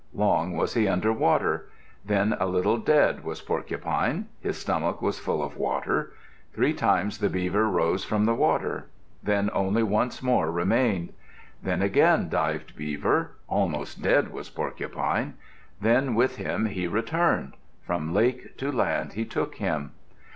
Long 0.15 0.57
was 0.57 0.73
he 0.73 0.87
under 0.87 1.13
water. 1.13 1.69
Then 2.03 2.35
a 2.39 2.47
little 2.47 2.77
dead 2.79 3.23
was 3.23 3.39
Porcupine. 3.39 4.29
His 4.39 4.57
stomach 4.57 4.99
was 4.99 5.19
full 5.19 5.43
of 5.43 5.57
water. 5.57 6.13
Three 6.55 6.73
times 6.73 7.19
the 7.19 7.29
Beaver 7.29 7.69
rose 7.69 8.03
from 8.03 8.25
the 8.25 8.33
water. 8.33 8.87
Then 9.21 9.51
only 9.53 9.83
once 9.83 10.23
more 10.23 10.49
remained. 10.49 11.13
Then 11.61 11.83
again 11.83 12.29
dived 12.29 12.75
Beaver. 12.75 13.33
Almost 13.47 14.01
dead 14.01 14.33
was 14.33 14.49
Porcupine. 14.49 15.35
Then 15.79 16.15
with 16.15 16.37
him 16.37 16.65
he 16.65 16.87
returned. 16.87 17.53
From 17.85 18.11
lake 18.11 18.57
to 18.57 18.71
land 18.71 19.13
he 19.13 19.23
took 19.23 19.57
him. 19.57 19.91